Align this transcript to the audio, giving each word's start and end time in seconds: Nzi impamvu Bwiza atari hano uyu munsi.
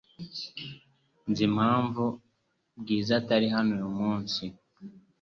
Nzi 1.29 1.41
impamvu 1.49 2.03
Bwiza 2.79 3.11
atari 3.21 3.47
hano 3.55 3.71
uyu 3.77 3.89
munsi. 3.99 4.43